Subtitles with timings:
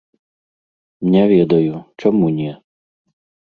[1.15, 2.51] Не ведаю, чаму не?